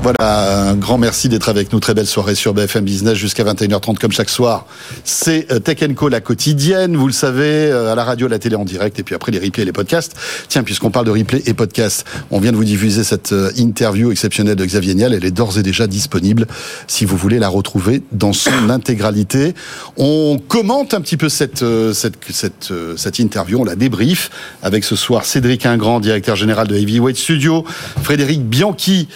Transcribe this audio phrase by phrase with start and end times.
[0.00, 1.80] Voilà, un grand merci d'être avec nous.
[1.80, 4.64] Très belle soirée sur BFM Business jusqu'à 21h30 comme chaque soir.
[5.02, 8.38] C'est euh, Tech Co la quotidienne, vous le savez, euh, à la radio, à la
[8.38, 10.14] télé en direct et puis après les replays et les podcasts.
[10.48, 14.12] Tiens, puisqu'on parle de replay et podcasts, on vient de vous diffuser cette euh, interview
[14.12, 15.14] exceptionnelle de Xavier Niel.
[15.14, 16.46] Elle est d'ores et déjà disponible
[16.86, 19.54] si vous voulez la retrouver dans son intégralité.
[19.96, 24.30] On commente un petit peu cette, cette, cette, interview, on la débrief
[24.62, 27.64] avec ce soir Cédric Ingrand, directeur général de Heavyweight Studio,
[28.02, 29.08] Frédéric Bianchi,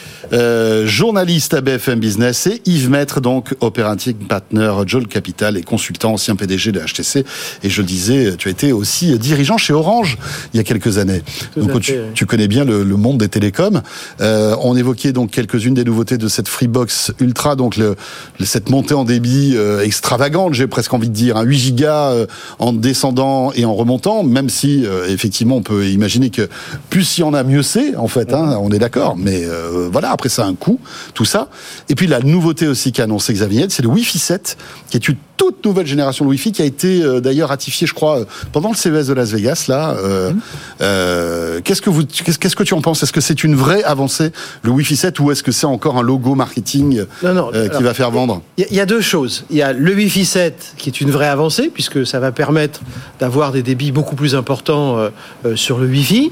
[0.84, 6.36] journaliste à BFM Business, et Yves Maître, donc operating partner Joel Capital et consultant, ancien
[6.36, 7.24] PDG de HTC.
[7.62, 10.18] Et je le disais, tu as été aussi dirigeant chez Orange
[10.52, 11.22] il y a quelques années.
[11.56, 11.80] donc
[12.14, 13.82] tu, connais bien le, monde des télécoms.
[14.20, 17.96] Euh, on évoquait donc quelques-unes des nouveautés de cette Freebox Ultra, donc le,
[18.40, 22.26] cette montée en débit euh, extravagante, j'ai presque envie de dire, un 8 gigas euh,
[22.58, 26.48] en descendant et en remontant, même si effectivement on peut imaginer que
[26.90, 28.32] plus il y en a, mieux c'est en fait.
[28.32, 29.44] Hein, on est d'accord, mais
[29.90, 30.10] voilà.
[30.10, 30.78] Après ça a un coût,
[31.12, 31.48] tout ça.
[31.88, 34.56] Et puis la nouveauté aussi qu'a annoncé Xavier, c'est le Wi-Fi 7,
[34.90, 37.94] qui est une toute nouvelle génération de Wi-Fi qui a été euh, d'ailleurs ratifiée, je
[37.94, 38.20] crois,
[38.52, 39.64] pendant le CES de Las Vegas.
[39.66, 40.40] Là, euh, mhm.
[40.82, 43.02] euh, qu'est-ce que vous, qu'est-ce que tu en penses?
[43.02, 44.30] Est-ce que c'est une vraie avancée
[44.62, 48.42] le Wi-Fi 7 ou est-ce que c'est encore un logo marketing qui va faire vendre?
[48.56, 49.44] Il y, a deux choses.
[49.50, 52.80] Il y a le Wi-Fi 7 qui est une vraie avancée puisque ça va permettre
[53.18, 55.08] d'avoir des débits beaucoup plus importants
[55.56, 56.30] sur le Wi-Fi.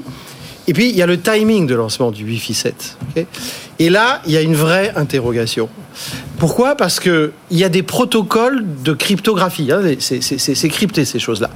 [0.67, 2.97] Et puis, il y a le timing de lancement du Wi-Fi 7.
[3.79, 5.69] et là, il y a une vraie interrogation.
[6.37, 6.75] Pourquoi?
[6.75, 9.71] Parce qu'il y a des protocoles de cryptographie.
[9.71, 11.49] Hein, c'est crypté, ces choses-là.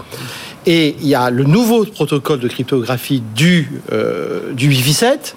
[0.66, 5.36] Et il y a le nouveau protocole de cryptographie du, euh, du Wi-Fi 7.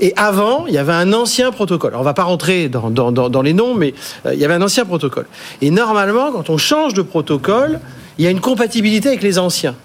[0.00, 1.94] Et avant, il y avait un ancien protocole.
[1.94, 3.94] On va pas rentrer dans, les noms, mais
[4.26, 5.26] euh, il y avait un ancien protocole.
[5.62, 7.78] Et normalement, quand on change de protocole,
[8.18, 9.76] il y a une compatibilité avec les anciens.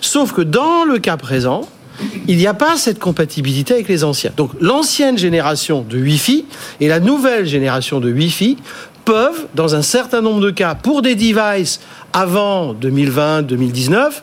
[0.00, 1.68] Sauf que dans le cas présent,
[2.26, 4.32] il n'y a pas cette compatibilité avec les anciens.
[4.36, 6.44] Donc l'ancienne génération de Wi-Fi
[6.80, 8.56] et la nouvelle génération de Wi-Fi
[9.04, 11.80] peuvent, dans un certain nombre de cas, pour des devices
[12.12, 14.22] avant 2020-2019,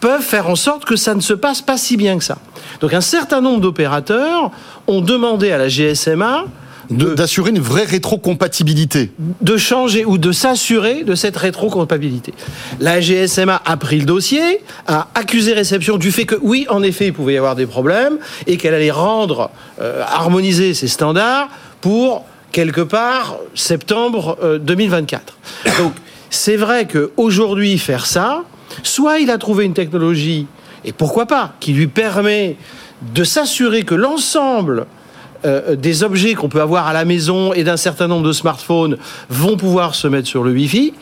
[0.00, 2.38] peuvent faire en sorte que ça ne se passe pas si bien que ça.
[2.80, 4.50] Donc un certain nombre d'opérateurs
[4.86, 6.44] ont demandé à la GSMA
[6.90, 9.12] d'assurer une vraie rétrocompatibilité.
[9.40, 12.34] De changer ou de s'assurer de cette rétrocompatibilité.
[12.80, 17.06] La GSMA a pris le dossier, a accusé réception du fait que oui, en effet,
[17.06, 21.48] il pouvait y avoir des problèmes et qu'elle allait rendre, euh, harmoniser ses standards
[21.80, 25.36] pour quelque part septembre 2024.
[25.66, 25.92] Euh, Donc
[26.30, 28.42] c'est vrai qu'aujourd'hui faire ça,
[28.82, 30.46] soit il a trouvé une technologie
[30.84, 32.56] et pourquoi pas qui lui permet
[33.14, 34.86] de s'assurer que l'ensemble
[35.44, 38.96] euh, des objets qu'on peut avoir à la maison et d'un certain nombre de smartphones
[39.28, 40.94] vont pouvoir se mettre sur le Wi-Fi.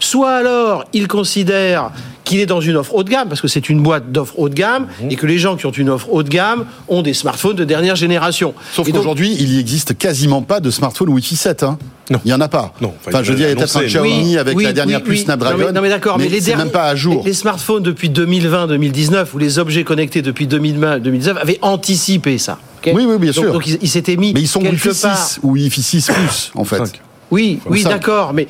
[0.00, 1.90] Soit alors, il considère
[2.24, 4.48] qu'il est dans une offre haut de gamme, parce que c'est une boîte d'offres haut
[4.48, 5.10] de gamme, mhm.
[5.10, 7.64] et que les gens qui ont une offre haut de gamme ont des smartphones de
[7.64, 8.54] dernière génération.
[8.72, 11.62] Sauf qu'aujourd'hui, il n'y existe quasiment pas de smartphone Wi-Fi 7.
[11.62, 11.78] Hein.
[12.10, 12.20] Non.
[12.24, 12.72] Il n'y en a pas.
[12.80, 12.92] Non.
[13.06, 15.72] Enfin, je veux dire, il y a peut-être un Xiaomi avec la dernière puce Snapdragon.
[15.72, 17.22] Non mais, d'accord, mais, les c'est même pas à jour.
[17.24, 22.58] Les, smartphones depuis 2020-2019 ou les objets connectés depuis 2020-2019 avaient anticipé ça.
[22.86, 23.52] Oui, oui, bien sûr.
[23.52, 24.34] Donc ils, s'étaient mis.
[24.34, 26.82] Mais ils sont Wi-Fi 6 ou Wi-Fi 6 plus, en fait.
[27.30, 28.46] Oui, oui, d'accord, mais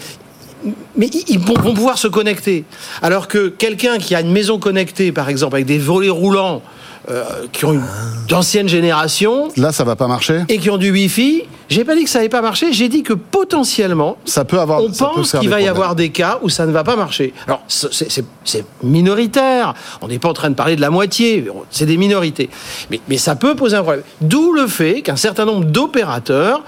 [0.97, 2.64] mais ils vont pouvoir se connecter.
[3.02, 6.62] Alors que quelqu'un qui a une maison connectée, par exemple, avec des volets roulants,
[7.10, 7.82] euh, qui ont une
[8.28, 9.50] d'ancienne génération.
[9.58, 10.44] Là, ça va pas marcher.
[10.48, 11.42] Et qui ont du Wi-Fi.
[11.69, 12.72] J'ai pas dit que ça n'allait pas marcher.
[12.72, 14.82] J'ai dit que potentiellement, ça peut avoir.
[14.82, 17.34] On pense qu'il va y avoir des cas où ça ne va pas marcher.
[17.46, 19.75] Alors, c'est minoritaire.
[20.00, 21.46] On n'est pas en train de parler de la moitié.
[21.70, 22.48] C'est des minorités.
[22.91, 24.04] Mais, mais ça peut poser un problème.
[24.22, 26.62] D'où le fait qu'un certain nombre d'opérateurs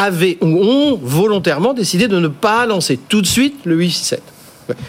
[0.00, 4.22] avaient ou ont volontairement décidé de ne pas lancer tout de suite le Wi-Fi 7.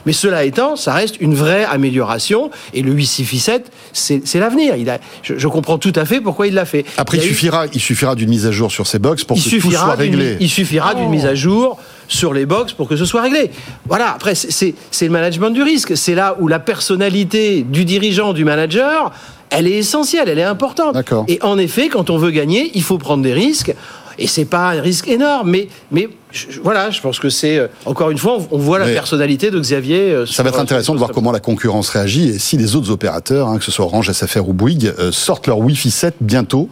[0.05, 2.51] Mais cela étant, ça reste une vraie amélioration.
[2.73, 4.75] Et le 867, c'est l'avenir.
[5.23, 6.85] Je, je, comprends tout à fait pourquoi il l'a fait.
[6.97, 9.71] Après, il, suffira, il suffira d'une mise à jour sur ces box pour que tout
[9.71, 10.37] soit réglé.
[10.39, 11.11] Il suffira d'une oh.
[11.11, 13.51] mise à jour sur les box pour que ce soit réglé.
[13.87, 15.97] Voilà, après, c'est le management du risque.
[15.97, 19.11] C'est là où la personnalité du dirigeant, du manager,
[19.49, 20.95] elle est essentielle, elle est importante.
[21.27, 23.73] Et en effet, quand on veut gagner, il faut prendre des risques.
[24.17, 26.09] Et c'est pas un risque énorme, mais, mais
[26.63, 30.11] voilà, je pense que c'est euh, encore une fois, on voit la personnalité de Xavier.
[30.11, 32.75] Euh, ça va être euh, intéressant de voir comment la concurrence réagit et si les
[32.75, 36.69] autres opérateurs, hein, que ce soit Orange, SFR ou Bouygues, sortent leur Wi-Fi 7 bientôt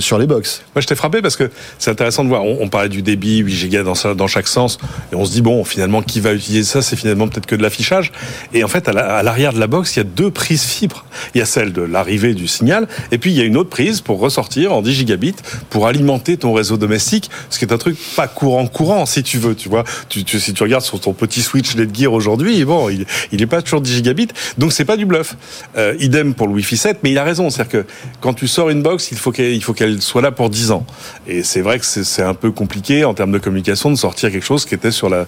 [0.00, 0.62] sur les box.
[0.74, 2.44] Moi, je t'ai frappé parce que c'est intéressant de voir.
[2.44, 4.78] On, parlait du débit 8 gigas dans, dans chaque sens,
[5.12, 6.80] et on se dit bon, finalement, qui va utiliser ça?
[6.80, 8.12] C'est finalement peut-être que de l'affichage.
[8.54, 11.04] Et en fait, à l'arrière de la box, il y a deux prises fibres.
[11.34, 13.68] Il y a celle de l'arrivée du signal, et puis il y a une autre
[13.68, 15.34] prise pour ressortir en 10 gigabits
[15.68, 19.38] pour alimenter ton réseau domestique, ce qui est un truc pas courant courant si tu
[19.38, 19.84] veux, tu vois.
[20.08, 23.62] Tu, si tu regardes sur ton petit Switch Netgear aujourd'hui, bon, il, il est pas
[23.62, 24.28] toujours 10 gigabits,
[24.58, 25.36] donc c'est pas du bluff.
[25.76, 27.86] Euh, idem pour le Wi-Fi 7, mais il a raison, c'est-à-dire que
[28.20, 30.86] quand tu sors une box, il faut qu'elle, soit là pour 10 ans.
[31.26, 34.44] Et c'est vrai que c'est, un peu compliqué en termes de communication de sortir quelque
[34.44, 35.26] chose qui était sur la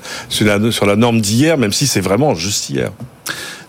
[0.97, 2.91] norme d'hier, même si c'est vraiment juste hier.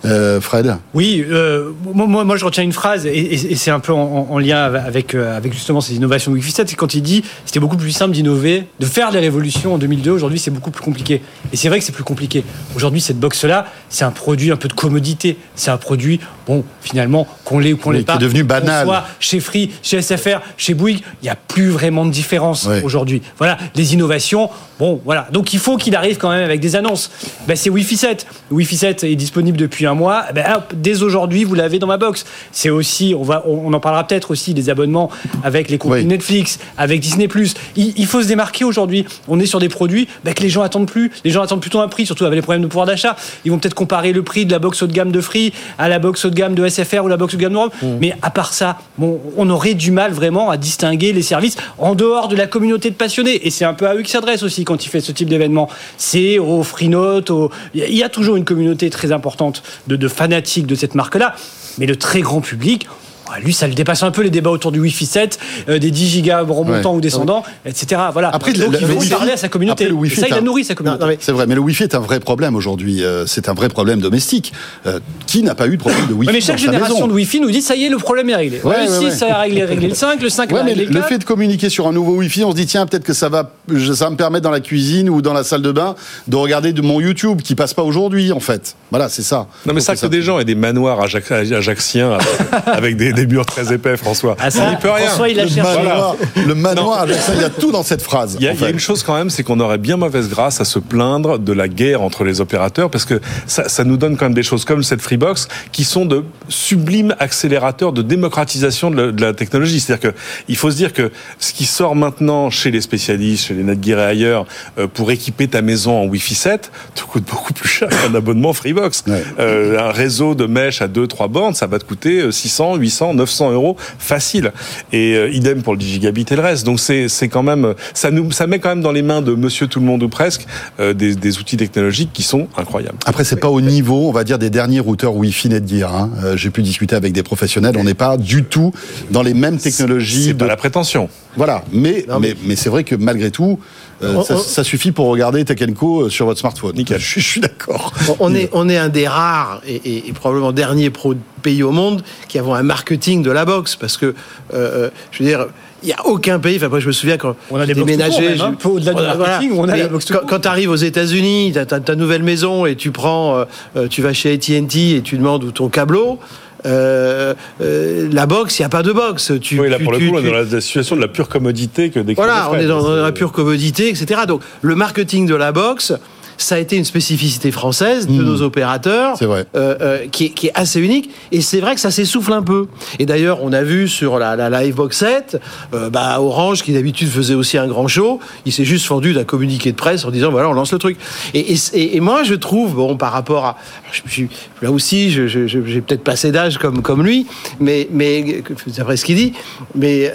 [0.03, 3.79] Euh, Fred Oui, euh, moi, moi je retiens une phrase, et, et- et c'est un
[3.79, 7.01] peu en, en lien avec, euh, avec justement ces innovations Wi-Fi 7, c'est quand il
[7.01, 10.71] dit c'était beaucoup plus simple d'innover, de faire des révolutions en 2002, aujourd'hui c'est beaucoup
[10.71, 11.21] plus compliqué.
[11.53, 12.43] Et c'est vrai que c'est plus compliqué.
[12.75, 17.27] Aujourd'hui, cette box-là, c'est un produit un peu de commodité, c'est un produit, bon, finalement,
[17.43, 18.17] qu'on l'ait ou qu'on l'ait qui est pas.
[18.17, 18.85] devenu banal.
[18.85, 23.21] soit chez Free, chez SFR, chez Bouygues, il n'y a plus vraiment de différence aujourd'hui.
[23.37, 24.49] Voilà, les innovations,
[24.79, 25.27] bon, voilà.
[25.31, 27.11] Donc il faut qu'il arrive quand même avec des annonces.
[27.47, 28.27] Ben, c'est Wi-Fi 7.
[28.51, 30.25] Wi-Fi 7 est disponible depuis un mois.
[30.33, 32.25] Ben, hop, dès aujourd'hui, vous l'avez dans ma box.
[32.51, 35.09] C'est aussi, on, va, on, on en parlera peut-être aussi des abonnements
[35.43, 36.05] avec les contenus Oui.
[36.05, 37.27] Netflix, avec Disney+.
[37.75, 39.05] Il, il faut se démarquer aujourd'hui.
[39.27, 41.11] On est sur des produits ben, que les gens attendent plus.
[41.23, 43.15] Les gens attendent plutôt un prix, surtout avec les problèmes de pouvoir d'achat.
[43.43, 45.89] Ils vont peut-être comparer le prix de la box haut de gamme de Free à
[45.89, 47.69] la box haut de gamme de SFR ou la box haut de gamme de Rome.
[47.99, 51.95] Mais à part ça, bon, on aurait du mal vraiment à distinguer les services en
[51.95, 53.45] dehors de la communauté de passionnés.
[53.47, 55.69] Et c'est un peu à eux qui s'adresse aussi quand il fait ce type d'événement.
[55.97, 57.51] C'est aux FreeNote, aux...
[57.73, 61.35] il y a toujours une communauté très importante de, fanatiques de cette marque-là.
[61.77, 62.87] Mais le très grand public,
[63.31, 65.39] ouais, lui, ça le dépasse un peu les débats autour du Wi-Fi 7,
[65.69, 66.97] euh, des 10 gigas remontants Ouais.
[66.97, 68.01] ou descendants, etc.
[68.13, 68.29] Voilà.
[68.33, 69.85] Après, Donc, le- il le faut parler à sa communauté.
[69.85, 70.99] après, le Wi-Fi Et ça, il a un- nourri sa communauté.
[71.01, 73.03] Non, non, mais- C'est vrai, mais le Wi-Fi est un vrai problème aujourd'hui.
[73.03, 74.53] Euh, C'est un vrai problème domestique.
[74.85, 77.07] Euh, qui n'a pas eu de problème de Wi-Fi mais chaque dans sa génération maison
[77.07, 78.61] de Wi-Fi nous dit ça y est, le problème est réglé.
[78.63, 79.11] Ouais, le ouais, 6, ouais.
[79.11, 81.09] ça a réglé, réglé le 5, le 5 Ouais, a mais réglé le le 4.
[81.09, 83.51] fait de communiquer sur un nouveau Wi-Fi, on se dit tiens peut-être que ça va,
[83.93, 85.95] ça va me permettre dans la cuisine ou dans la salle de bain
[86.27, 88.75] de regarder de mon YouTube qui passe pas aujourd'hui en fait.
[88.91, 89.47] Voilà, c'est ça.
[89.65, 91.25] Non, mais ça c'est que des gens aient des manoirs avec,
[92.67, 94.35] avec des, des murs très épais, François.
[94.39, 95.07] Ah, ça, On n'y peut rien.
[95.07, 95.77] François, il a Le cherché.
[95.77, 96.15] manoir,
[96.47, 98.37] le manoir, il y a tout dans cette phrase.
[98.39, 98.71] Il y, a, en il y a fait.
[98.73, 101.67] une chose quand même, c'est qu'on aurait bien mauvaise grâce à se plaindre de la
[101.67, 104.83] guerre entre les opérateurs, parce que ça, ça nous donne quand même des choses comme
[104.83, 109.79] cette Freebox, qui sont de sublimes accélérateurs de démocratisation de la, de la technologie.
[109.79, 113.53] C'est-à-dire que il faut se dire que ce qui sort maintenant chez les spécialistes, chez
[113.53, 114.45] les Netgear et ailleurs,
[114.77, 118.53] euh, pour équiper ta maison en Wi-Fi 7, te coûte beaucoup plus cher qu'un abonnement
[118.53, 119.03] Freebox.
[119.07, 119.23] Ouais.
[119.39, 123.04] Euh, un réseau de mèches à 2-3 bornes, ça va te coûter euh, 600, 800,
[123.13, 124.51] 900 euros facile.
[124.91, 126.65] Et euh, idem pour le 10 gigabit et le reste.
[126.65, 129.33] Donc c'est c'est quand même ça nous ça met quand même dans les mains de
[129.35, 130.45] Monsieur tout le monde ou presque
[130.79, 132.97] euh, des, des outils technologiques qui sont incroyables.
[133.05, 135.95] Après, c'est pas au niveau, on va dire, des derniers routeurs Wi-Fi Netgear.
[135.95, 136.09] Hein.
[136.23, 138.71] Euh, J'ai pu discuter avec des professionnels, on n'est pas du tout
[139.11, 140.25] dans les mêmes technologies.
[140.25, 141.09] C'est de- pas la prétention.
[141.37, 143.59] Voilà, mais, Non, mais, mais- mais c'est vrai que malgré tout,
[144.03, 146.75] euh, On- ça, on- ça suffit pour regarder Tech Co euh, sur votre smartphone.
[146.75, 146.99] Nickel.
[146.99, 147.93] Je, suis- je suis d'accord.
[148.09, 151.63] On- On est, on est un des rares et, et- et probablement dernier pro pays
[151.63, 154.15] au monde qui avons un marketing de la boxe parce que,
[154.53, 155.45] euh, je veux dire,
[155.83, 156.55] il n'y a aucun pays.
[156.57, 158.39] Enfin, moi, je me souviens quand On a des déménagé.
[158.41, 158.55] hein.
[158.65, 161.51] au-delà du Voilà, marketing, on a la box tout quand, quand tu arrives aux États-Unis,
[161.53, 163.45] tu as, ta nouvelle maison et tu prends,
[163.77, 166.19] euh, tu vas chez AT&T et tu demandes où ton câbleau.
[166.65, 169.31] Euh, euh, la boxe, il n'y a pas de boxe.
[169.41, 171.07] Tu, Oui, là tu- pour le tu- coup, on est dans la situation de la
[171.07, 174.21] pure commodité que décrit voilà, on est dans, dans la pure commodité, etc.
[174.27, 175.93] Donc, le marketing de la boxe,
[176.37, 178.25] ça a été une spécificité française de Mmh.
[178.25, 179.45] nos opérateurs, vrai.
[179.55, 181.09] euh, euh, qui, est, qui est assez unique.
[181.31, 182.67] Et c'est vrai que ça s'essouffle un peu.
[182.99, 185.37] Et d'ailleurs, on a vu sur la, la Livebox 7,
[185.73, 189.23] euh, bah, Orange, qui d'habitude faisait aussi un grand show, il s'est juste fendu d'un
[189.23, 190.97] communiqué de presse en disant voilà, on lance le truc.
[191.33, 193.57] Et, et, et- et moi, je trouve, bon, par rapport à.
[194.05, 194.23] Je,
[194.61, 197.25] là aussi, j'ai peut-être passé d'âge comme, comme lui,
[197.59, 198.43] mais, mais
[198.77, 199.33] d'après ce qu'il dit,
[199.75, 200.11] mais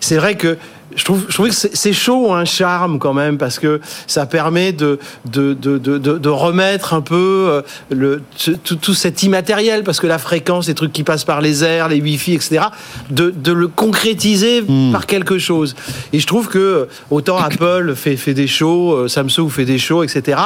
[0.00, 0.56] c'est vrai que
[0.96, 3.80] je trouve, je trouve que ces ces shows ont un charme quand même parce que
[4.06, 8.22] ça permet de, de, de, de, de- remettre un peu euh, le,
[8.64, 11.88] tout, tout cet immatériel parce que la fréquence, les trucs qui passent par les airs,
[11.88, 12.66] les wifi, etc.,
[13.10, 15.74] de, de le concrétiser par quelque chose.
[16.12, 19.78] Et je trouve que euh, autant Apple fait, fait des shows, euh, Samsung fait des
[19.78, 20.38] shows, etc.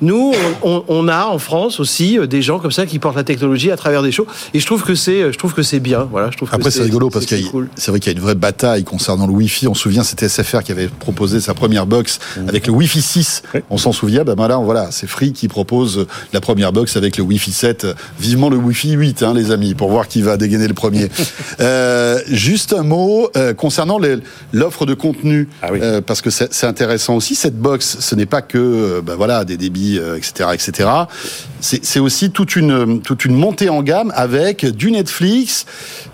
[0.00, 3.70] Nous, on, a en France aussi euh, des gens comme ça qui portent la technologie
[3.70, 6.08] à travers des shows, et je trouve que c'est, je trouve que c'est bien.
[6.10, 7.68] Voilà, je trouve Après, c'est rigolo parce que cool.
[7.76, 9.68] c'est vrai qu'il y a une vraie bataille concernant le Wi-Fi.
[9.68, 13.42] On se souvient, c'était SFR qui avait proposé sa première box avec le Wi-Fi 6.
[13.54, 13.60] Oui.
[13.70, 14.24] On s'en souvient.
[14.24, 17.86] Ben voilà, voilà, c'est Free qui propose la première box avec le Wi-Fi 7.
[18.18, 21.08] Vivement le Wi-Fi 8, hein, les amis, pour voir qui va dégainer le premier.
[21.60, 23.98] Euh, juste un mot euh, concernant
[24.52, 25.78] l'offre de contenu, Ah oui.
[25.82, 27.34] Euh, parce que c'est intéressant aussi.
[27.34, 30.88] Cette box, ce n'est pas que euh, ben voilà des débits Movie, euh, etc., etc.
[31.62, 35.66] C'est aussi toute une toute une montée en gamme avec du Netflix,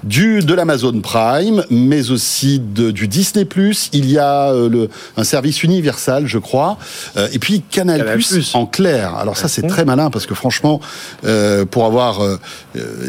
[0.02, 3.47] du de l'Amazon Prime, mais aussi de, du Disney+.
[3.92, 6.78] Il y a euh, le un service universal, je crois,
[7.16, 8.18] euh, et puis Canal+, Canal+.
[8.54, 9.14] en clair.
[9.14, 10.80] Alors ça, c'est très malin parce que franchement,
[11.25, 12.38] euh, pour avoir euh,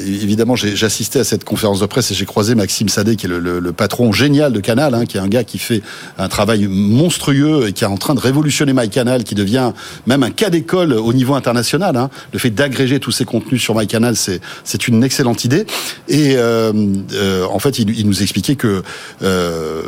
[0.06, 3.26] évidemment, j'ai j'ai assisté à cette conférence de presse et j'ai croisé Maxime Sadé, qui
[3.26, 5.82] est le, le- le patron génial de Canal, hein, qui est un gars qui fait
[6.20, 9.72] un travail monstrueux et qui est en train de révolutionner MyCanal, qui devient
[10.06, 11.96] même un cas d'école au niveau international.
[11.96, 12.10] hein.
[12.34, 15.66] Le fait d'agréger tous ces contenus sur MyCanal, c'est c'est une excellente idée.
[16.08, 16.72] Et euh,
[17.14, 18.82] euh, en fait, il, il nous expliquait que
[19.22, 19.82] euh,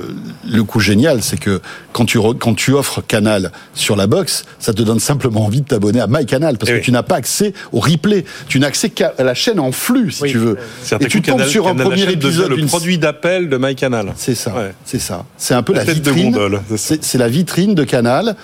[0.49, 1.61] le coup génial, c'est que
[1.93, 5.61] quand tu re- quand tu offres Canal sur la box, ça te donne simplement envie
[5.61, 6.83] de t'abonner à MyCanal parce Eh que oui.
[6.85, 10.23] tu n'as pas accès au replay, tu n'as accès qu'à la chaîne en flux si
[10.23, 10.31] Oui.
[10.31, 10.57] tu veux.
[10.99, 14.13] Et tu tombes Canal- sur un premier épisode le produit d'appel de MyCanal.
[14.17, 14.73] c'est ça, Ouais.
[14.85, 15.25] c'est ça.
[15.37, 16.37] C'est un peu la, vitrine.
[16.75, 18.35] c'est la vitrine de Canal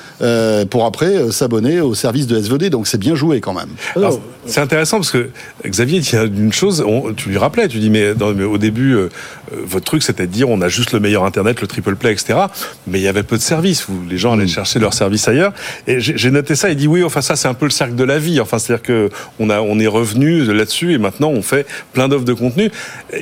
[0.70, 2.70] pour après s'abonner au service de SVD.
[2.70, 3.70] Donc c'est bien joué quand même.
[3.96, 5.30] Alors, c'est intéressant parce que
[5.66, 8.94] Xavier, il y a une chose, on- tu lui rappelais, tu dis, mais, au début,
[8.94, 9.10] euh,
[9.52, 12.12] euh, votre truc, c'était de dire, on a juste le meilleur Internet, le triple play,
[12.12, 12.38] etc.
[12.86, 13.88] Mais il y avait peu de services.
[13.90, 15.52] Où les gens allaient chercher leurs services ailleurs.
[15.88, 16.70] Et j'ai noté ça.
[16.70, 18.40] Il dit, oui, enfin, ça, c'est un peu le cercle de la vie.
[18.40, 19.10] Enfin, c'est-à-dire que
[19.40, 22.70] on a, on est revenu là-dessus et maintenant, on fait plein d'offres de contenu.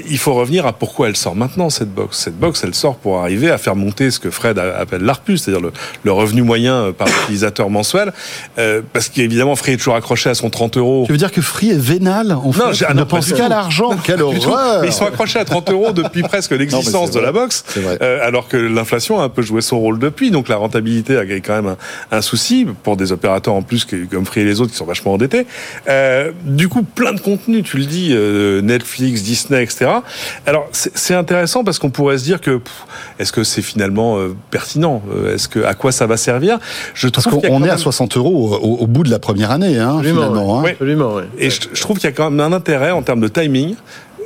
[0.09, 2.17] Il faut revenir à pourquoi elle sort maintenant, cette box.
[2.17, 5.61] Cette box, elle sort pour arriver à faire monter ce que Fred appelle l'ARPU, c'est-à-dire
[5.61, 5.71] le,
[6.03, 8.11] le revenu moyen euh, par utilisateur mensuel.
[8.57, 11.03] Euh, parce qu'évidemment, Free est toujours accroché à son 30 euros.
[11.05, 13.31] Tu veux dire que Free est vénal en fait j'ai- ah ne non, pas pense
[13.33, 13.91] qu'à l'argent.
[14.03, 17.41] Quelle horreur Mais ils sont accrochés à 30 euros depuis presque l'existence de la vrai.
[17.41, 17.97] box, C'est vrai.
[18.01, 20.31] euh, alors que l'inflation a un peu joué son rôle depuis.
[20.31, 21.75] Donc la rentabilité a quand même
[22.11, 24.77] un, un souci pour des opérateurs en plus que- comme Free et les autres qui
[24.77, 25.45] sont vachement endettés.
[25.89, 29.87] Euh, du coup, plein de contenus, tu le dis, euh, Netflix, Disney, etc.
[30.45, 32.59] Alors c'est intéressant parce qu'on pourrait se dire que
[33.19, 35.01] est-ce que c'est finalement euh, pertinent?
[35.13, 36.59] Euh, Est-ce que à quoi ça va servir?
[36.93, 39.19] Je Parce trouve a qu'on est à même- 60 euros au, au bout de la
[39.19, 40.59] première année, hein, Absolument, finalement.
[40.59, 40.63] hein.
[40.71, 41.13] Absolument.
[41.37, 43.75] Et je, je trouve qu'il y a quand même un intérêt en termes de timing.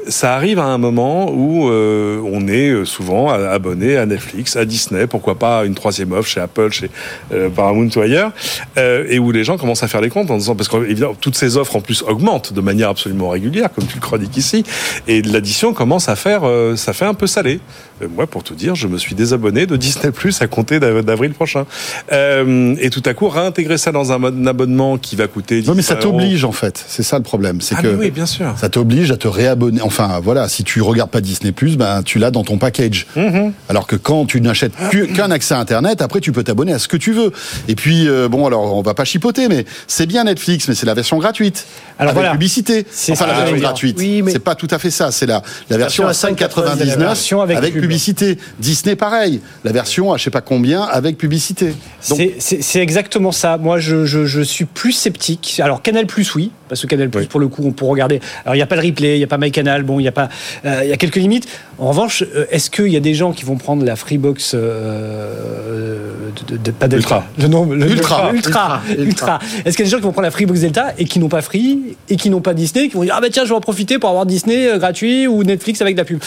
[0.10, 4.66] Ça arrive à un moment où euh, on est euh, souvent abonné à Netflix, à
[4.66, 6.90] Disney, pourquoi pas une troisième offre chez Apple, chez
[7.34, 8.32] euh, Paramount ou ailleurs,
[8.78, 11.16] euh, et où les gens commencent à faire les comptes en disant parce que évidemment
[11.20, 14.64] toutes ces offres en plus augmentent de manière absolument régulière, comme tu le chroniques ici,
[15.08, 17.60] et l'addition commence à faire, euh, ça fait un peu salé.
[18.02, 21.04] Euh, moi, pour tout dire, je me suis désabonné de Disney Plus à compter d'av-
[21.04, 21.66] d'avril prochain,
[22.12, 25.62] Euh, et tout à coup réintégrer ça dans un abonnement qui va coûter.
[25.64, 26.84] Non, mais ça 10 t'oblige en fait.
[26.88, 27.60] C'est ça le problème.
[27.62, 28.54] C'est Ah que oui, bien sûr.
[28.58, 29.82] ça t'oblige à te réabonner.
[30.00, 33.08] Enfin, voilà, si tu regardes pas Disney+, ben tu l'as dans ton package.
[33.16, 33.52] Mhm.
[33.68, 36.78] Alors que quand tu n'achètes que- qu'un accès à Internet, après tu peux t'abonner à
[36.78, 37.32] ce que tu veux.
[37.68, 40.86] Et puis euh, bon, alors on va pas chipoter, mais c'est bien Netflix, mais c'est
[40.86, 41.66] la version gratuite
[41.98, 42.32] Alors avec voilà.
[42.34, 42.86] publicité.
[42.92, 43.64] C'est Enfin, ça la version dire.
[43.64, 43.96] gratuite.
[43.98, 45.10] Oui, mais- C'est pas tout à fait ça.
[45.12, 47.82] C'est la la version, version à à 5,99 la version avec avec pub.
[47.82, 48.38] publicité.
[48.60, 49.42] Disney pareil.
[49.64, 51.74] La version à je sais pas combien avec publicité.
[52.02, 53.58] C'est exactement ça.
[53.58, 55.60] Moi, je, je, je suis plus sceptique.
[55.64, 57.28] Alors, Canal Plus, oui, parce que Canal Plus, Oui.
[57.28, 58.20] pour le coup, on peut regarder.
[58.44, 60.08] Alors, il n'y a pas le replay, il n'y a pas MyCanal, bon, il y
[60.08, 60.30] a pas,
[60.66, 61.48] euh, il y a quelques limites.
[61.80, 66.00] En revanche, euh, est-ce qu'il y a des gens qui vont prendre la Freebox euh,
[66.48, 67.26] de, de- de- pas Delta, Ultra.
[67.40, 68.32] le nom, le- Ultra.
[68.34, 69.04] Ultra, Ultra.
[69.04, 69.40] Ultra.
[69.66, 71.30] Est-ce qu'il y a des gens qui vont prendre la Freebox Delta et qui n'ont
[71.30, 73.56] pas Free et qui n'ont pas Disney, qui vont dire ah bah tiens, je vais
[73.56, 76.20] en profiter pour avoir Disney euh, gratuit ou Netflix avec de la pub.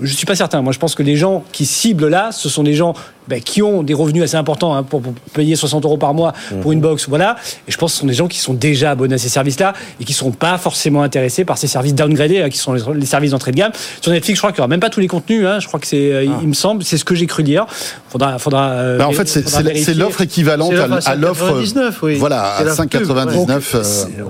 [0.00, 0.60] Je suis pas certain.
[0.60, 2.94] Moi, je pense que les gens qui ciblent là, ce sont des gens
[3.28, 6.32] ben, qui ont des revenus assez importants hein, pour, pour payer 60 euros par mois
[6.62, 7.36] pour une box, voilà.
[7.68, 9.72] Et je pense que ce sont des gens qui sont déjà abonnés à ces services-là
[10.00, 13.06] et qui sont pas forcément intéressés par ces services downgradés, hein, qui sont les, les
[13.06, 13.70] services d'entrée de gamme.
[14.00, 15.44] Sur Netflix, je crois qu'il y aura même pas tous les contenus.
[15.46, 17.66] Hein, je crois que c'est, euh, il me semble, c'est ce que j'ai cru lire.
[18.08, 18.70] Faudra, faudra.
[18.70, 21.60] euh, bah, en fait, c'est l'offre équivalente C'est à, l'offre à à l'offre.
[21.62, 22.14] 5,99, oui.
[22.16, 23.62] Voilà, C'est à la pub, 5,99.
[23.74, 23.82] euh,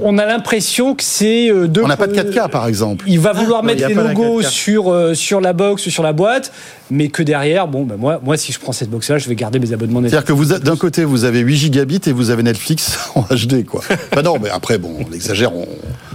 [0.02, 3.04] On a l'impression que c'est deux on n'a pas de produits- 4K par exemple.
[3.08, 4.48] Il va vouloir non, mettre les logos 4K.
[4.48, 6.52] sur, euh, sur la box, sur la boîte,
[6.90, 9.58] mais que derrière, bon, ben moi, moi, si je prends cette box-là, je vais garder
[9.58, 10.12] mes abonnements Netflix.
[10.12, 13.22] C'est-à-dire que vous, a- d'un côté, vous avez 8 gigabits et vous avez Netflix en
[13.22, 13.82] HD, quoi.
[14.14, 15.54] Bah non, mais après, bon, on exagère.
[15.54, 15.66] On...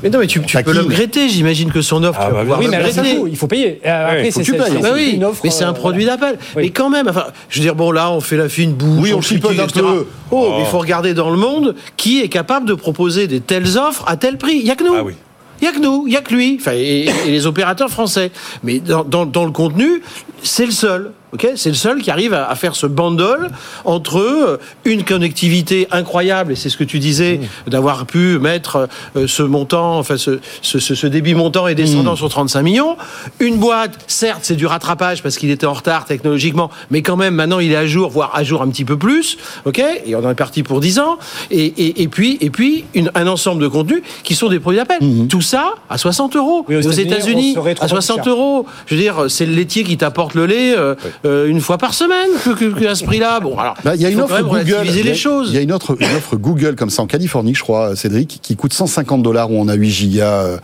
[0.03, 0.81] Mais non, mais tu, tu peux Taquine.
[0.81, 3.47] l'upgrader, j'imagine que son offre, Ah, tu vas bah, pouvoir Oui, mais faut- il faut
[3.47, 3.81] payer.
[3.85, 4.81] Après, faut tu payes.
[4.81, 5.41] Bah oui, offre.
[5.43, 6.37] mais c'est un euh, produit d'appel.
[6.55, 6.63] Oui.
[6.63, 8.99] Mais quand même, enfin, je veux dire, bon, là, on fait la fine bouche.
[9.01, 10.07] Oui, on critique, chipote un peu.
[10.31, 13.77] Oh, mais il faut regarder dans le monde qui est capable de proposer des telles
[13.77, 14.57] offres à tel prix.
[14.57, 14.93] Il n'y a que nous.
[14.95, 15.13] Ah oui.
[15.61, 17.89] Il n'y a que nous, il n'y a que lui, enfin, et, et les opérateurs
[17.89, 18.31] français.
[18.63, 20.01] Mais dans, dans- dans le contenu,
[20.41, 21.11] c'est le seul.
[21.33, 23.49] Ok c'est le seul qui arrive à, faire ce bandol
[23.85, 29.27] entre euh, une connectivité incroyable, et c'est ce que tu disais, d'avoir pu mettre euh,
[29.27, 32.97] ce montant, enfin ce, ce, ce- débit montant et descendant sur 35 millions.
[33.39, 37.33] Une boîte, certes, c'est du rattrapage parce qu'il était en retard technologiquement, mais quand même,
[37.35, 39.37] maintenant, il est à jour, voire à jour un petit peu plus.
[39.65, 41.17] ok et on en est parti pour 10 ans.
[41.51, 44.79] Et, et, et puis, et puis une- un ensemble de contenus qui sont des produits
[44.79, 44.99] d'appel.
[45.29, 46.65] Tout ça à 60 euros.
[46.67, 48.27] Oui, aux États-Unis, à fois plus 60 cher.
[48.27, 48.65] euros.
[48.87, 50.95] Je veux dire, c'est le laitier qui t'apporte apporte le lait euh,
[51.25, 53.39] euh, une fois par semaine que, que- que à ce prix-là.
[53.39, 54.63] Bon, alors Bah, Il y a une offre Google.
[54.85, 55.49] Il y a- les choses.
[55.49, 58.39] Il y a une autre, une offre Google comme ça en Californie, je crois, Cédric,
[58.41, 60.57] qui coûte 150 dollars où on a 8 gigas euh,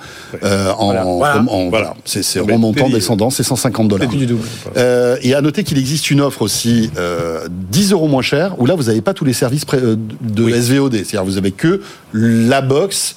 [0.43, 1.05] euh, en, Voilà.
[1.07, 1.43] en- Voilà.
[1.49, 1.93] en- voilà.
[2.05, 4.07] C'est c'est Mais remontant, descendant, c'est 150 dollars.
[4.07, 4.43] plus du double.
[4.77, 8.65] Euh, et à noter qu'il existe une offre aussi euh, 10 euros moins cher, où
[8.65, 11.81] là vous n'avez pas tous les services de SVOD, c'est-à-dire vous avez que
[12.13, 13.15] la box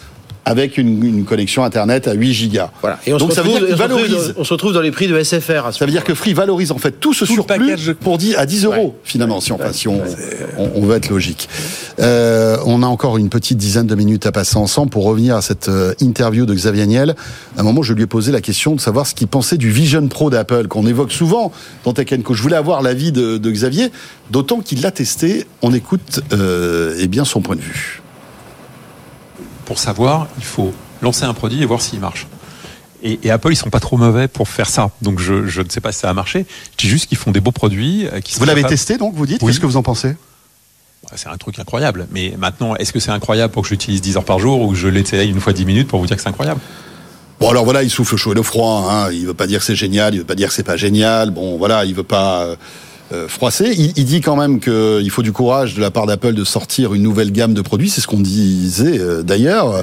[0.48, 2.70] avec une, une connexion internet à 8 gigas.
[2.80, 2.98] Voilà.
[3.06, 4.34] Et on, Donc se ça veut retrouve, dire se retrouve valorise.
[4.34, 5.66] dans, on se retrouve dans les prix de SFR.
[5.66, 8.16] À ce Ça veut dire que Free valorise en fait tout ce Tout surplus pour
[8.16, 10.00] 10 à 10 euros finalement, si on, si on,
[10.56, 11.48] on, on veut être logique.
[12.00, 15.42] Euh, on a encore une petite dizaine de minutes à passer ensemble pour revenir à
[15.42, 17.14] cette euh, interview de Xavier Niel.
[17.56, 19.70] À un moment, je lui ai posé la question de savoir ce qu'il pensait du
[19.70, 21.52] Vision Pro d'Apple qu'on évoque souvent
[21.84, 22.32] dans Tech Co.
[22.34, 23.90] Je voulais avoir l'avis de, de Xavier,
[24.30, 25.46] d'autant qu'il l'a testé.
[25.62, 28.00] On écoute euh, eh bien son point de vue.
[29.68, 30.72] Pour savoir, il faut
[31.02, 32.26] lancer un produit et voir s'il marche.
[33.02, 34.90] Et, et Apple, ils sont pas trop mauvais pour faire ça.
[35.02, 36.46] Donc je, je ne sais pas si ça a marché.
[36.72, 38.06] Je dis juste qu'ils font des beaux produits.
[38.10, 39.42] euh, Qui Vous l'avez capables- testé donc, vous dites?
[39.42, 39.48] Oui.
[39.52, 40.16] Qu'est-ce que vous en pensez?
[41.14, 42.08] C'est un truc incroyable.
[42.10, 44.70] Mais maintenant, est-ce que c'est incroyable pour que je l'utilise 10 heures par jour ou
[44.70, 46.60] que je l'essaye une fois 10 minutes pour vous dire que c'est incroyable?
[47.38, 48.88] Bon alors voilà, il souffle le chaud et le froid.
[48.90, 49.12] Hein.
[49.12, 51.30] Il veut pas dire que c'est génial, il veut pas dire que c'est pas génial.
[51.30, 52.56] Bon voilà, il veut pas
[53.12, 53.72] euh, euh, froisser.
[53.76, 56.92] Il, il dit quand même qu'il faut du courage de la part d'Apple de sortir
[56.94, 57.88] une nouvelle gamme de produits.
[57.90, 59.82] C'est ce qu'on disait euh, d'ailleurs.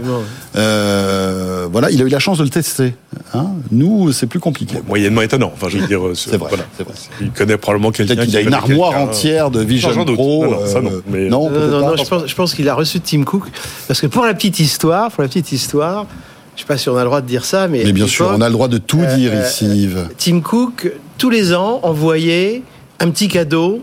[0.56, 2.96] Euh, voilà, il a eu la chance de le tester.
[3.34, 3.48] Hein.
[3.72, 4.78] Nous, c'est plus compliqué.
[4.88, 5.52] Moyennement étonnant.
[5.54, 6.66] Enfin, je veux dire, euh, C'est vrai, voilà.
[6.78, 6.94] c'est vrai.
[7.22, 8.16] Il connaît probablement quelqu'un.
[8.16, 10.14] Peut-être qu'il qui a une armoire entière de Vision Non.
[10.14, 10.46] Pro.
[10.46, 10.92] Non, non, ça, non.
[10.92, 11.88] euh, Mais- non, Non, peut-être non, pas.
[11.92, 13.44] non, je pense, je pense qu'il a reçu Tim Cook.
[13.88, 16.06] Parce que pour la petite histoire, pour la petite histoire,
[16.56, 17.84] je sais pas si on a le droit de dire ça, mais.
[17.84, 20.08] Mais bien sûr, on a le droit de tout euh, dire euh, ici, Yves.
[20.18, 22.62] Tim Cook, tous les ans, envoyait
[23.00, 23.82] un petit cadeau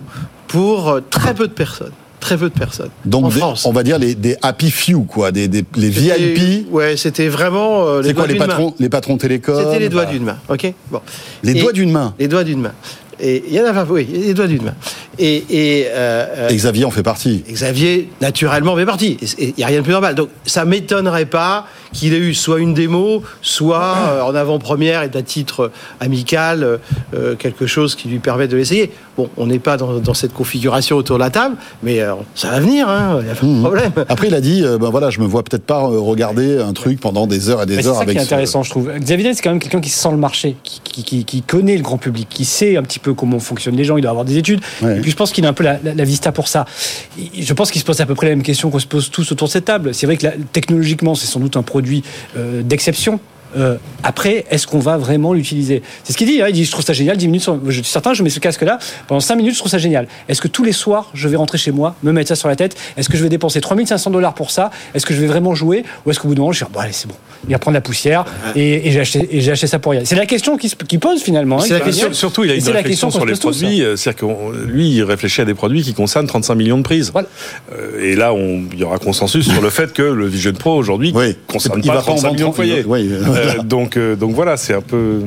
[0.48, 1.92] pour euh, très peu de personnes.
[2.20, 2.90] Très peu de personnes.
[3.04, 3.66] Donc, en des- France.
[3.66, 6.70] on va dire les, des happy few, quoi, des, des les VIP.
[6.70, 8.46] Ouais, c'était vraiment euh, les C'est quoi les main.
[8.46, 9.56] patrons, les patrons télécom?
[9.58, 10.38] C'était les doigts bah, d'une main.
[10.48, 10.72] Ok?
[10.90, 11.00] Bon.
[11.42, 12.14] Les Et- doigts d'une main.
[12.20, 12.72] Les doigts d'une main.
[13.20, 13.84] Et il y en a pas.
[13.88, 14.74] Oui, les doigts d'une main.
[15.18, 17.42] Et, et, euh, euh, Et Xavier en fait partie.
[17.50, 19.18] Xavier, naturellement, fait partie.
[19.38, 20.14] Il n'y a rien de plus normal.
[20.14, 25.10] Donc, ça m'étonnerait pas qu'il ait eu soit une démo, soit euh, en avant-première et
[25.14, 25.70] à titre
[26.00, 26.76] amical, euh,
[27.14, 28.90] euh, quelque chose qui lui permet de l'essayer.
[29.16, 32.50] Bon, on n'est pas dans, dans cette configuration autour de la table, mais euh, ça
[32.50, 33.62] va venir, hein, il n'y a pas de Mhm.
[33.62, 33.92] problème.
[34.08, 36.98] Après, il a dit, euh, ben voilà, je me vois peut-être pas regarder un truc
[36.98, 38.16] pendant des heures et des Mais c'est heures ça avec.
[38.16, 38.90] qui est ce- intéressant, je trouve.
[38.98, 41.76] Xavier Niel, c'est quand même quelqu'un qui sent le marché, qui, qui- qui- qui connaît
[41.76, 44.24] le grand public, qui sait un petit peu comment fonctionnent les gens, il doit avoir
[44.24, 44.60] des études.
[44.80, 44.96] Ouais.
[44.96, 46.64] Et puis je pense qu'il a un peu la, la- la vista pour ça.
[47.38, 49.30] Je pense qu'il se pose à peu près la même question qu'on se pose tous
[49.32, 49.92] autour de cette table.
[49.94, 51.81] C'est vrai que là, technologiquement, c'est sans doute un produit
[52.36, 53.20] euh, d'exception.
[53.54, 55.82] Euh, après, est-ce qu'on va vraiment l'utiliser?
[56.04, 56.40] C'est ce qu'il dit.
[56.40, 56.46] hein.
[56.48, 57.18] Il dit Je trouve ça génial.
[57.18, 57.46] 10 minutes.
[57.66, 58.78] Je suis certain, je mets ce casque-là.
[59.06, 60.08] Pendant 5 minutes, je trouve ça génial.
[60.28, 62.56] Est-ce que tous les soirs, je vais rentrer chez moi, me mettre ça sur la
[62.56, 62.76] tête?
[62.96, 64.70] Est-ce que je vais dépenser 3500 dollars pour ça?
[64.94, 65.84] Est-ce que je vais vraiment jouer?
[66.06, 67.14] Ou est-ce qu'au bout d'un moment, je vais dire Bon, allez, c'est bon.
[67.48, 68.24] Il va prendre la poussière
[68.54, 69.00] et, et j'ai
[69.50, 70.02] acheté, ça pour rien.
[70.04, 71.58] C'est la question qui, se- qui pose finalement.
[71.58, 72.12] hein, C'est la question-.
[72.12, 73.82] Surtout, il a une réflexion question sur les produits.
[73.82, 77.10] euh, C'est-à-dire que lui, il réfléchit à des produits qui concernent 35 millions de prises.
[77.12, 77.26] Voilà.
[77.72, 80.76] Euh, Et là, on- il y aura consensus sur le fait que le Vision Pro
[80.76, 81.36] aujourd'hui Oui.
[81.48, 82.84] concerne Il pas va pas en 35 vendre millions de 30, foyers.
[82.86, 85.22] oui, Euh, donc, euh, donc voilà, c'est un peu.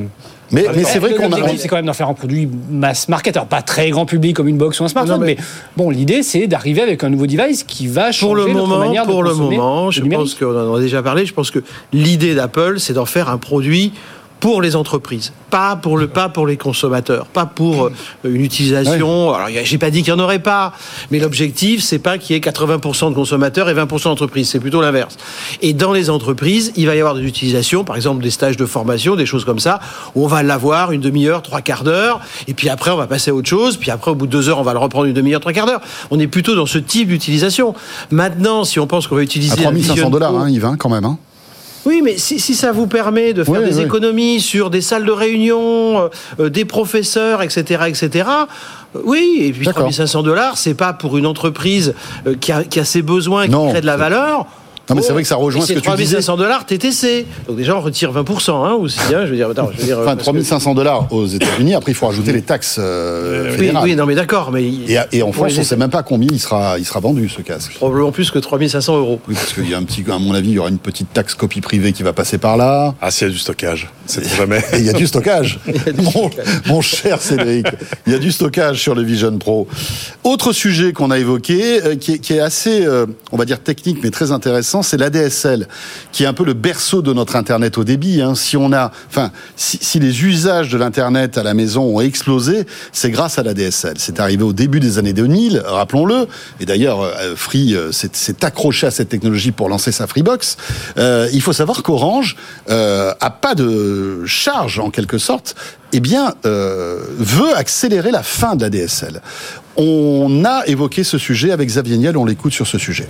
[0.52, 1.48] Mais, mais c'est vrai qu'on a.
[1.56, 3.36] C'est quand même d'en faire un produit mass market.
[3.36, 5.36] Alors, pas très grand public comme une box ou un smartphone, Non, mais...
[5.38, 5.44] mais-
[5.76, 8.78] bon, l'idée, c'est d'arriver avec un nouveau device qui va changer Pour le notre moment,
[8.78, 10.24] manière de pour le moment, je numérique.
[10.24, 11.26] pense qu'on en a déjà parlé.
[11.26, 11.58] Je pense que
[11.92, 13.92] l'idée d'Apple, c'est d'en faire un produit
[14.40, 17.92] pour les entreprises, pas pour le pas pour les consommateurs, pas pour euh,
[18.24, 19.32] une utilisation.
[19.32, 20.72] Alors, j'ai pas dit qu'il n'y en aurait pas,
[21.10, 24.50] mais l'objectif, c'est pas qu'il y ait 80% de consommateurs et 20% d'entreprises.
[24.50, 25.16] C'est plutôt l'inverse.
[25.62, 28.66] Et dans les entreprises, il va y avoir des utilisations, par exemple des stages de
[28.66, 29.80] formation, des choses comme ça,
[30.14, 33.30] où on va l'avoir une demi-heure, trois quarts d'heure, et puis après on va passer
[33.30, 35.14] à autre chose, puis après au bout de deux heures, on va le reprendre une
[35.14, 35.80] demi-heure, trois quarts d'heure.
[36.10, 37.74] On est plutôt dans ce type d'utilisation.
[38.10, 40.76] Maintenant, si on pense qu'on va utiliser À un 3500 Vision dollars, hein, Yves, hein,
[40.78, 41.04] quand même.
[41.04, 41.18] Hein.
[41.86, 43.84] Oui, mais si, si ça vous permet de faire Oui, des oui.
[43.84, 46.08] économies sur des salles de réunion, euh,
[46.40, 48.28] euh, des professeurs, etc., etc.
[48.96, 49.84] euh, Oui, et puis D'accord.
[49.84, 51.94] 3500 dollars, c'est pas pour une entreprise
[52.40, 53.70] qui, a, qui a ses besoins, qui Non.
[53.70, 54.46] crée de la valeur.
[54.88, 56.16] Non, mais c'est vrai que ça rejoint ce que c'est tu disais.
[56.16, 57.26] 3500 dollars TTC.
[57.48, 58.98] Donc déjà, on retire 20%, hein, aussi.
[59.12, 61.74] Hein, je veux dire, attends, je veux dire, Enfin, parce que- 3500 dollars aux États-Unis.
[61.74, 63.84] Après, il faut rajouter les taxes euh, Oui, fédérales.
[63.84, 66.28] oui, non, mais d'accord, mais Et, et en France, on ne sait même pas combien
[66.30, 67.74] il sera, il sera vendu ce casque.
[67.74, 69.20] probablement plus que 3500 euros.
[69.28, 71.12] Oui, parce qu'il y a un petit, à mon avis, il y aura une petite
[71.12, 72.94] taxe copie privée qui va passer par là.
[73.00, 74.62] Ah, s'il y a du stockage, c'est jamais.
[74.74, 75.58] Il y a du stockage.
[76.14, 76.30] mon,
[76.66, 77.66] mon cher Cédric,
[78.06, 79.66] il y a du stockage sur le Vision Pro.
[80.24, 83.60] Autre sujet qu'on a évoqué, euh, qui, est, qui est assez, euh, on va dire
[83.60, 85.68] technique, mais très intéressant, c'est l'ADSL,
[86.12, 88.20] qui est un peu le berceau de notre Internet au débit.
[88.20, 88.34] hein.
[88.34, 93.10] Si on a, enfin, si, les usages de l'Internet à la maison ont explosé, c'est
[93.10, 93.94] grâce à l'ADSL.
[93.98, 96.26] C'est arrivé au début des années 2000, rappelons-le.
[96.60, 100.56] Et d'ailleurs, euh, Free euh, s'est accroché à cette technologie pour lancer sa Freebox.
[100.98, 102.36] Euh, il faut savoir qu'Orange
[102.68, 105.54] euh, a pas de charge en quelque sorte
[105.92, 109.22] eh bien, veut accélérer la fin de la DSL.
[109.76, 113.08] On a évoqué ce sujet avec Xavier Niel, on l'écoute sur ce sujet.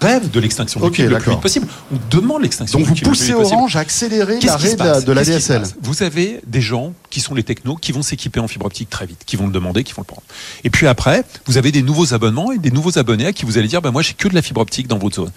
[0.00, 1.66] Rêve de l'extinction Ok, du le plus vite possible.
[1.92, 3.34] On demande l'extinction Donc du vous poussez.
[3.34, 5.62] Orange à accélérer l'arrêt de de la DSL.
[5.80, 9.06] Vous avez des gens qui sont les technos qui vont s'équiper en fibre optique très
[9.06, 10.22] vite, qui vont le demander, qui vont le prendre.
[10.64, 13.58] Et puis après, vous avez des nouveaux abonnements et des nouveaux abonnés à qui vous
[13.58, 15.30] allez dire, bah moi j'ai que de la fibre optique dans votre zone.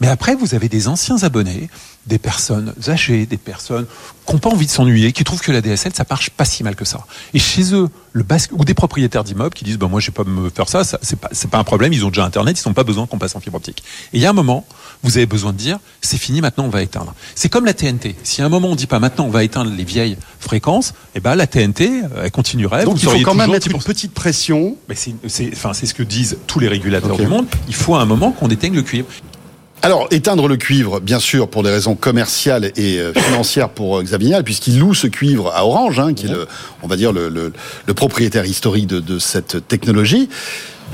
[0.00, 1.68] Mais après, vous avez des anciens abonnés,
[2.06, 3.86] des personnes âgées, des personnes
[4.26, 6.62] qui n'ont pas envie de s'ennuyer, qui trouvent que la DSL, ça marche pas si
[6.62, 7.06] mal que ça.
[7.32, 10.12] Et chez eux, le basque, ou des propriétaires d'immeubles qui disent, bah moi je vais
[10.12, 12.68] pas me faire ça, ça c'est pas, pas un problème, ils ont déjà Internet, ils
[12.68, 13.82] n'ont pas besoin qu'on passe en fibre optique.
[14.12, 14.66] Et il y a un moment,
[15.02, 17.14] vous avez besoin de dire, c'est fini, maintenant on va éteindre.
[17.34, 18.16] C'est comme la TNT.
[18.22, 21.20] Si à un moment on dit pas maintenant on va éteindre les vieilles fréquences, eh
[21.20, 22.84] ben la TNT, elle continuerait.
[22.84, 23.72] Donc vous il faut quand même mettre 10%.
[23.72, 24.76] une petite pression.
[24.88, 27.46] Mais c'est, enfin, c'est ce que disent tous les régulateurs du monde.
[27.68, 29.08] Il faut à un moment qu'on éteigne le cuivre.
[29.84, 34.02] Alors, éteindre le cuivre, bien sûr, pour des raisons commerciales et euh, financières pour euh,
[34.02, 36.46] Xavier Niel, puisqu'il loue ce cuivre à Orange, hein, qui est le,
[36.82, 37.52] on va dire le, le-
[37.86, 40.30] le propriétaire historique de, de cette technologie.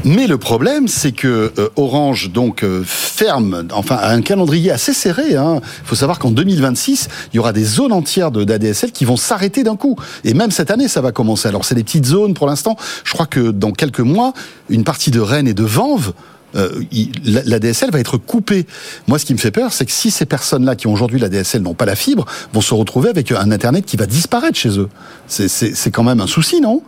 [0.04, 5.34] Mais le problème, c'est que euh, Orange donc ferme, enfin a un calendrier assez serré.
[5.34, 9.62] Il faut savoir qu'en 2026, il y aura des zones entières d'ADSL qui vont s'arrêter
[9.62, 9.94] d'un coup.
[10.24, 11.46] Et même cette année, ça va commencer.
[11.46, 12.76] Alors c'est des petites zones pour l'instant.
[13.04, 14.32] Je crois que dans quelques mois,
[14.68, 16.12] une partie de Rennes et de Vanves
[16.56, 16.82] euh,
[17.24, 18.66] la, la DSL va être coupée.
[19.06, 21.28] Moi, ce qui me fait peur, c'est que si ces personnes-là qui ont aujourd'hui la
[21.28, 24.78] DSL n'ont pas la fibre, vont se retrouver avec un Internet qui va disparaître chez
[24.78, 24.88] eux.
[25.28, 26.82] C'est quand même un souci, non?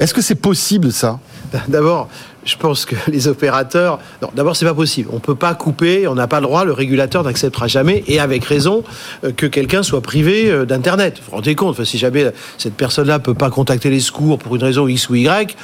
[0.00, 1.20] Est-ce que c'est possible, ça?
[1.68, 2.08] D'abord,
[2.46, 3.98] je pense que les opérateurs.
[4.22, 5.10] Non, d'abord, c'est pas possible.
[5.12, 8.44] On peut pas couper, on n'a pas le droit, le régulateur n'acceptera jamais, et avec
[8.44, 8.84] raison,
[9.24, 11.16] euh, que quelqu'un soit privé euh, d'Internet.
[11.18, 14.62] Vous vous rendez compte, si jamais cette personne-là peut pas contacter les secours pour une
[14.62, 15.56] raison X ou Y,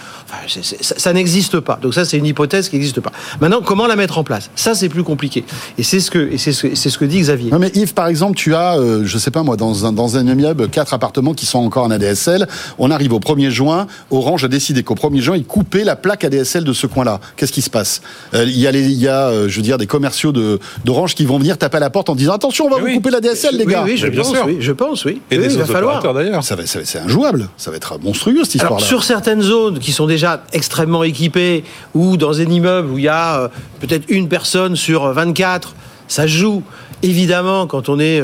[0.97, 1.79] ça, n'existe pas.
[1.81, 3.13] Donc, ça, c'est une hypothèse qui n'existe pas.
[3.41, 4.51] Maintenant, comment la mettre en place?
[4.57, 5.45] Ça, c'est plus compliqué.
[5.79, 7.51] Et c'est ce que, et c'est ce que dit Xavier.
[7.51, 10.17] Non, mais Yves, par exemple, tu as, euh, je sais pas moi, dans un, dans
[10.17, 12.49] un immeuble, quatre appartements qui sont encore en ADSL.
[12.79, 13.87] On arrive au 1er juin.
[14.11, 17.21] Orange a décidé qu'au 1er juin, il coupait la plaque ADSL de ce coin-là.
[17.37, 18.03] Qu'est-ce qui se passe
[18.35, 20.59] Euh, Il y a, les, il y a euh, je veux dire, des commerciaux de-
[20.85, 22.87] d'Orange qui vont venir taper à la porte en disant attention, on va Mais vous
[22.89, 22.95] oui.
[22.97, 23.83] couper la DSL, les oui, gars.
[23.85, 24.45] oui, je bien pense, sûr.
[24.47, 25.21] oui, je pense, oui.
[25.31, 25.99] Et Oui, des il va autres falloir.
[25.99, 26.45] opérateurs d'ailleurs.
[26.45, 27.49] Ça va, ça va- c'est injouable.
[27.57, 28.85] Ça va être monstrueux cette histoire-là.
[28.87, 33.09] sur certaines zones qui sont déjà extrêmement équipées, ou dans un immeuble où il y
[33.09, 33.49] a euh,
[33.81, 35.75] peut-être une personne sur 24,
[36.09, 36.63] ça se joue.
[37.05, 38.23] Évidemment, quand on est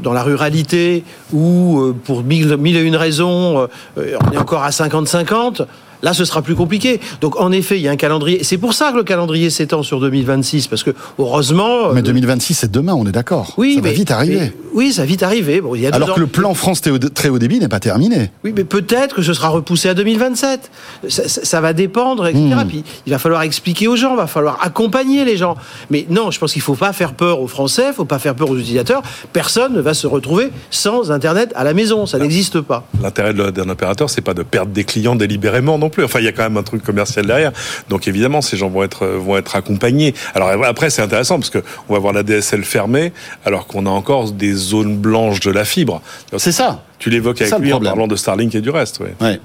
[0.00, 5.62] dans la ruralité, ou pour mille, mille et une raisons, on est encore à 50-50,
[6.02, 7.00] là ce sera plus compliqué.
[7.20, 8.42] Donc en effet, il y a un calendrier.
[8.44, 11.88] C'est pour ça que le calendrier s'étend sur 2026, parce que heureusement...
[11.88, 13.54] euh, Mais 2026, c'est demain, on est d'accord.
[13.56, 14.38] oui, ça va mais- vite arriver.
[14.40, 15.60] mais- oui, ça va vite arriver.
[15.60, 17.68] Bon, il y a deux Alors ans- que le plan France très haut- débit n'est
[17.68, 18.30] pas terminé.
[18.44, 20.70] Oui, mais peut-être que ce sera repoussé à 2027.
[21.08, 22.44] Ça, ça- ça va dépendre, etc.
[22.44, 22.68] Hmm.
[22.68, 25.56] Puis, il va falloir expliquer aux gens, il va falloir accompagner les gens.
[25.90, 28.04] Mais non, je pense qu'il ne faut pas faire peur aux Français, il ne faut
[28.04, 29.02] pas faire peur aux utilisateurs.
[29.32, 32.06] Personne ne va se retrouver sans Internet à la maison.
[32.06, 32.86] Ça n'existe pas.
[33.02, 36.04] L'intérêt de- d'un opérateur, c'est pas de perdre des clients délibérément non plus.
[36.04, 37.52] Enfin, il y a quand même un truc commercial derrière.
[37.88, 40.14] Donc évidemment, ces gens vont être vont être accompagnés.
[40.34, 43.12] Alors après, c'est intéressant parce que on va voir la DSL fermée,
[43.44, 46.02] alors qu'on a encore des zones blanches de la fibre.
[46.36, 46.84] C'est ça.
[46.98, 49.00] Tu l'évoques avec ça, lui en parlant de Starlink et du reste.
[49.00, 49.40] Ouais.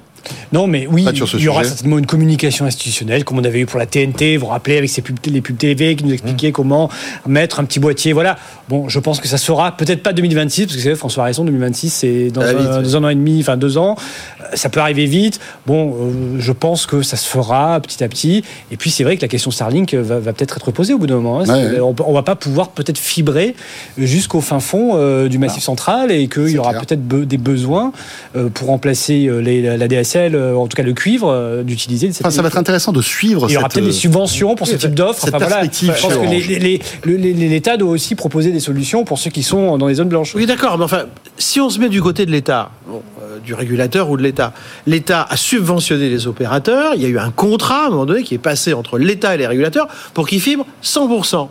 [0.52, 1.04] Non, mais oui,
[1.38, 4.46] il y aura certainement une communication institutionnelle, comme on avait eu pour la TNT, vous
[4.46, 6.14] vous rappelez, avec ces pubs, les pubs TV qui nous Mmh.
[6.14, 6.88] expliquaient comment
[7.26, 8.12] mettre un petit boîtier.
[8.12, 8.36] Voilà.
[8.68, 11.44] Bon, je pense que ça sera peut-être pas 2026, parce que c'est François a raison,
[11.44, 13.96] 2026, c'est dans un, vite, dans un an et demi, enfin deux ans.
[14.40, 15.40] Euh, Ça peut arriver vite.
[15.66, 18.42] Bon, euh, je pense que ça se fera petit à petit.
[18.70, 21.06] Et puis, c'est vrai que la question Starlink va, va peut-être être posée au bout
[21.06, 21.40] d'un moment.
[21.40, 21.44] hein.
[21.48, 21.80] Ouais.
[21.80, 23.54] On, on va pas pouvoir peut-être fibrer
[23.98, 27.92] jusqu'au fin fond euh, du Massif central et qu'il y aura peut-être be- des besoins
[28.36, 29.40] euh, pour remplacer euh,
[29.76, 32.92] la DSL, euh, en tout cas le cuivre, euh, d'utiliser Enfin, ça va être intéressant
[32.92, 35.20] de suivre il y aura peut-être des euh, subventions pour ce type d'offre.
[35.20, 35.56] cette Enfin, voilà.
[35.62, 39.86] perspective Je pense que l'État doit aussi proposer des solutions pour ceux qui sont dans
[39.86, 40.34] les zones blanches.
[40.34, 41.04] Oui, d'accord, mais enfin,
[41.38, 44.52] si on se met du côté de l'État, bon, euh, du régulateur ou de l'État,
[44.86, 48.22] l'État a subventionné les opérateurs, il y a eu un contrat à un moment donné
[48.22, 51.48] qui est passé entre l'État et les régulateurs pour qu'ils fibrent 100%.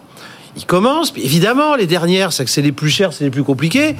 [0.57, 3.43] Ils commencent, puis évidemment, les dernières, c'est que c'est les plus chères, c'est les plus
[3.43, 3.95] compliquées.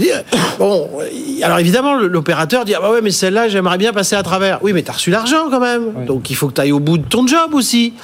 [0.00, 0.22] Je dire,
[0.58, 4.22] bon, euh, alors évidemment, l'opérateur dit Ah bah ouais, mais celle-là, j'aimerais bien passer à
[4.22, 4.58] travers.
[4.62, 6.06] Oui, mais t'as reçu l'argent quand même.
[6.06, 7.94] Donc il faut que tu ailles au bout de ton job aussi.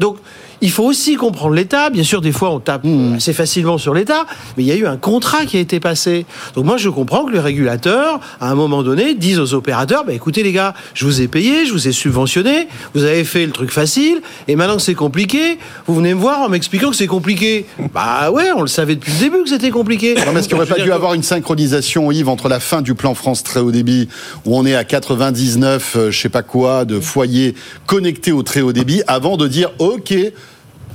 [0.00, 0.18] Donc
[0.60, 1.90] il faut aussi comprendre l'État.
[1.90, 3.16] Bien sûr, des fois, on tape Mmh.
[3.16, 6.26] assez facilement sur l'État, mais il y a eu un contrat qui a été passé.
[6.54, 10.12] Donc moi, je comprends que les régulateurs, à un moment donné, disent aux opérateurs bah,
[10.12, 13.52] écoutez, les gars, je vous ai payé, je vous ai subventionné, vous avez fait le
[13.52, 17.06] truc facile, et maintenant que c'est compliqué, vous venez me voir en m'expliquant que c'est
[17.06, 17.66] compliqué.
[17.92, 20.14] Bah ouais, on le savait depuis le début que c'était compliqué.
[20.14, 22.94] Non, mais est-ce qu'il n'aurait pas dû avoir une synchronisation, Yves, entre la fin du
[22.94, 24.08] plan France très haut débit,
[24.44, 27.54] où on est à 99, euh, je sais pas quoi, de foyers
[27.86, 30.14] connectés au très haut débit, avant de dire, OK,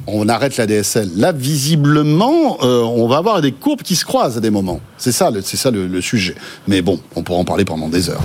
[0.08, 1.10] on arrête la DSL.
[1.16, 4.80] Là, visiblement, euh, on va avoir des courbes qui se croisent à des moments.
[4.98, 6.36] C'est ça, le- c'est ça le, le sujet.
[6.68, 8.22] Mais bon, on pourra en parler pendant des heures.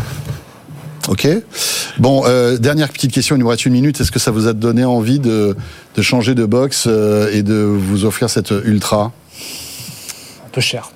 [1.08, 1.28] Ok?
[1.98, 4.00] Bon, euh, dernière petite question, il nous reste une minute.
[4.00, 5.56] Est-ce que ça vous a donné envie de,
[5.94, 9.12] de changer de box euh, et de vous offrir cette ultra?
[10.44, 10.90] Un peu cher.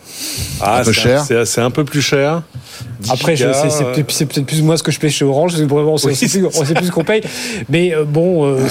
[0.61, 1.47] Ah, Un peu c'est cher.
[1.47, 2.43] C'est un peu plus cher.
[3.01, 5.55] 10 Après, c'est peut-être plus moi ce que je paye chez Orange.
[5.55, 7.23] c'est vraiment- On Oui, sait plus, on sait plus ce qu'on paye.
[7.69, 8.57] Mais euh, bon.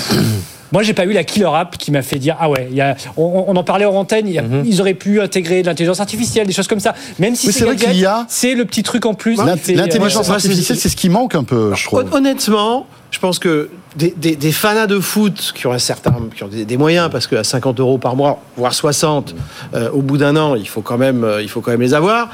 [0.69, 2.75] euh, Moi, j'ai pas eu la killer app qui m'a fait dire ah ouais, il
[2.77, 5.67] y a, on, on en parlait en antenne, y a- ils auraient pu intégrer de
[5.67, 6.93] l'intelligence artificielle, des choses comme ça.
[7.19, 9.35] Même si Oui, c'est vrai qu'il y a- c'est le petit truc en plus.
[9.37, 12.05] Fait, L'intelligence euh, artificielle, c'est ce qui manque un peu, je trouve.
[12.11, 16.13] Hon- Honnêtement, je pense que des, des, des fanas de foot qui ont un certain,
[16.35, 19.33] qui ont des, des moyens, parce qu'à 50 euros par mois, voire 60,
[19.73, 21.93] euh, au bout d'un an, il faut quand même, euh, il faut quand même les
[21.95, 22.29] avoir.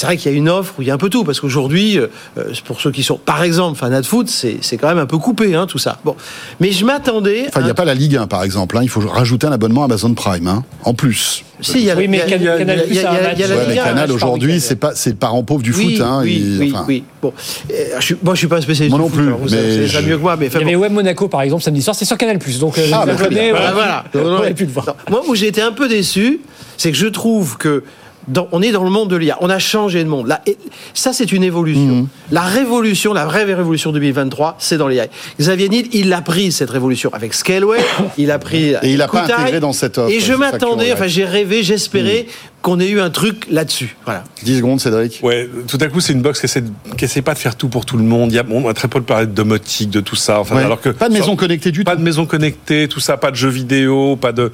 [0.00, 1.40] C'est vrai qu'il y a une offre où il y a un peu tout, parce
[1.40, 2.06] qu'aujourd'hui, euh,
[2.38, 5.04] euh, pour ceux qui sont, par exemple, fanas de foot, c'est c'est quand même un
[5.04, 5.98] peu coupé, hein, tout ça.
[6.06, 6.16] Bon,
[6.58, 7.44] mais je m'attendais.
[7.48, 8.78] Enfin, il n'y a pas la Ligue 1, par exemple.
[8.78, 8.80] hein.
[8.82, 11.44] Il faut rajouter un abonnement Amazon Prime, hein, en plus.
[11.60, 13.84] Si, il y a Oui, mais il y a- Canal+, Ouais, Ouais, mais Ligue 1,
[13.84, 16.00] Canal, aujourd'hui, c'est pas, c'est le parent pauvre du oui, foot.
[16.06, 17.04] Hein, oui, oui, enfin, oui.
[17.20, 17.34] Bon,
[17.70, 18.96] Euh, je suis, moi, je suis pas un spécialiste.
[18.96, 20.46] Moi du non foot, plus, alors vous mais savez ça je- mieux que moi, mais
[20.46, 23.04] Il y avait Web Monaco par exemple samedi soir, c'est sur Canal Donc euh, Ah,
[23.04, 24.04] les bah, abonnés, Voilà, voilà.
[24.14, 24.86] on aurait pu le voir.
[24.86, 26.40] Non, Moi, où j'ai été un peu déçu,
[26.78, 27.84] c'est que je trouve que
[28.28, 29.36] dans- on est dans le monde de l'IA.
[29.40, 30.26] On a changé de monde.
[30.26, 30.56] Là, et
[30.94, 31.80] ça, c'est une évolution.
[31.96, 32.08] Mhm.
[32.30, 35.06] La révolution, la vraie révolution 2023, c'est dans l'IA.
[35.40, 37.78] Xavier Niel, il a pris cette révolution avec Scaleway.
[38.18, 38.70] Il a pris.
[38.82, 42.26] Et il l'a pas intégré dans cette offre, Et je m'attendais, enfin, j'ai rêvé, j'espérais
[42.26, 42.59] Mhm.
[42.62, 43.96] Qu'on ait eu un truc là-dessus.
[44.04, 44.24] Voilà.
[44.42, 45.20] 10 secondes, Cédric.
[45.22, 47.56] Ouais, tout à coup, c'est une box qui essaie, de- qui essaie pas de faire
[47.56, 48.30] tout pour tout le monde.
[48.32, 50.40] Il y a, on a très peu de parler de domotique, de tout ça.
[50.40, 50.64] Enfin, Ouais.
[50.64, 51.98] alors que pas de maison connectée du pas tout.
[51.98, 54.52] de maison connectée, tout ça, pas de jeux vidéo, pas de.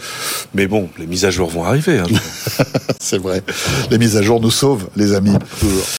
[0.54, 1.98] Mais bon, les mises à jour vont arriver.
[1.98, 2.06] hein.
[3.00, 3.42] C'est vrai.
[3.90, 5.34] Les mises à jour nous sauvent, les amis.